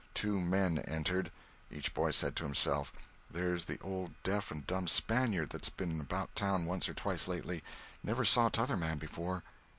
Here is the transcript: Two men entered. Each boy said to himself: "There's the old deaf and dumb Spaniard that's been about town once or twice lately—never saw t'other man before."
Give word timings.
Two 0.15 0.41
men 0.41 0.79
entered. 0.87 1.29
Each 1.69 1.93
boy 1.93 2.09
said 2.09 2.35
to 2.37 2.43
himself: 2.43 2.91
"There's 3.29 3.65
the 3.65 3.79
old 3.81 4.15
deaf 4.23 4.49
and 4.49 4.65
dumb 4.65 4.87
Spaniard 4.87 5.51
that's 5.51 5.69
been 5.69 6.01
about 6.01 6.35
town 6.35 6.65
once 6.65 6.89
or 6.89 6.95
twice 6.95 7.27
lately—never 7.27 8.25
saw 8.25 8.49
t'other 8.49 8.77
man 8.77 8.97
before." 8.97 9.43